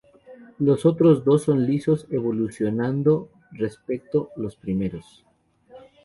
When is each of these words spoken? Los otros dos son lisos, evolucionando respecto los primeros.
Los 0.57 0.87
otros 0.87 1.23
dos 1.23 1.43
son 1.43 1.67
lisos, 1.67 2.07
evolucionando 2.09 3.29
respecto 3.51 4.31
los 4.35 4.55
primeros. 4.55 5.23